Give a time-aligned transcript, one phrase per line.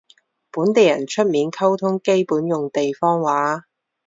[0.51, 3.65] 本地人出面溝通基本用地方話